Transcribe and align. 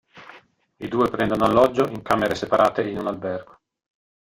I 0.77 0.87
due 0.87 1.11
prendono 1.11 1.45
alloggio, 1.45 1.87
in 1.87 2.01
camere 2.01 2.33
separate, 2.33 2.89
in 2.89 2.97
un 2.97 3.05
albergo. 3.05 3.59